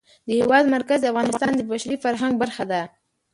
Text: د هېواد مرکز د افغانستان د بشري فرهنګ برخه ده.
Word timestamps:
د 0.27 0.29
هېواد 0.39 0.65
مرکز 0.75 0.99
د 1.01 1.05
افغانستان 1.13 1.51
د 1.55 1.61
بشري 1.71 1.95
فرهنګ 2.03 2.33
برخه 2.41 2.63
ده. 2.71 2.81